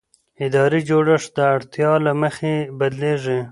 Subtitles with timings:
[0.45, 3.39] اداري جوړښت د اړتیا له مخې بدلېږي.